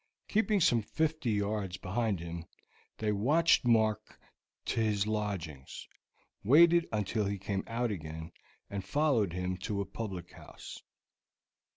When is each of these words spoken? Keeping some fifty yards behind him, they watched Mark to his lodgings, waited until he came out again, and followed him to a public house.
Keeping 0.27 0.59
some 0.59 0.81
fifty 0.81 1.29
yards 1.33 1.77
behind 1.77 2.19
him, 2.19 2.45
they 2.97 3.11
watched 3.11 3.65
Mark 3.65 4.19
to 4.65 4.79
his 4.79 5.05
lodgings, 5.05 5.87
waited 6.43 6.87
until 6.91 7.25
he 7.25 7.37
came 7.37 7.63
out 7.67 7.91
again, 7.91 8.31
and 8.67 8.83
followed 8.83 9.31
him 9.31 9.57
to 9.57 9.79
a 9.79 9.85
public 9.85 10.31
house. 10.31 10.81